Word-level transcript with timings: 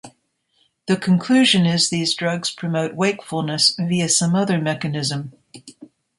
The 0.87 0.97
conclusion 0.97 1.67
is 1.67 1.91
these 1.91 2.15
drugs 2.15 2.49
promote 2.49 2.95
wakefulness 2.95 3.75
via 3.77 4.09
some 4.09 4.33
other 4.33 4.59
mechanism. 4.59 5.33